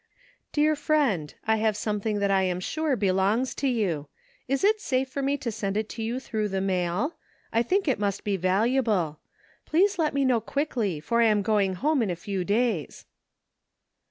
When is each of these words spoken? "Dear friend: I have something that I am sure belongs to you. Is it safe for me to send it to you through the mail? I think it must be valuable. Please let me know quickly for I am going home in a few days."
"Dear 0.51 0.75
friend: 0.75 1.31
I 1.45 1.57
have 1.57 1.77
something 1.77 2.17
that 2.17 2.31
I 2.31 2.41
am 2.41 2.59
sure 2.59 2.95
belongs 2.95 3.53
to 3.53 3.67
you. 3.67 4.07
Is 4.47 4.63
it 4.63 4.81
safe 4.81 5.07
for 5.11 5.21
me 5.21 5.37
to 5.37 5.51
send 5.51 5.77
it 5.77 5.89
to 5.89 6.01
you 6.01 6.19
through 6.19 6.49
the 6.49 6.59
mail? 6.59 7.17
I 7.53 7.61
think 7.61 7.87
it 7.87 7.99
must 7.99 8.23
be 8.23 8.35
valuable. 8.35 9.19
Please 9.63 9.99
let 9.99 10.15
me 10.15 10.25
know 10.25 10.41
quickly 10.41 10.99
for 10.99 11.21
I 11.21 11.25
am 11.25 11.43
going 11.43 11.75
home 11.75 12.01
in 12.01 12.09
a 12.09 12.15
few 12.15 12.43
days." 12.43 13.05